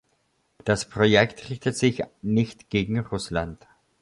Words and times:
Das 0.65 0.85
Projekt 0.89 1.51
richtet 1.51 1.77
sich 1.77 2.01
nicht 2.23 2.71
gegen 2.71 2.97
Russland. 3.01 3.67